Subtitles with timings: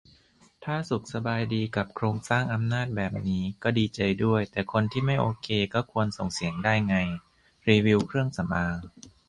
[0.65, 6.95] ถ้าสุขสบายดีกับโครงสร้างอำนาจแบบนี้ก็ดีใจด้วย แต่คนที่ไม่โอเคก็ควรส่งเสียงได้ไง
[7.69, 8.77] รีวิวเครื่องสำอาง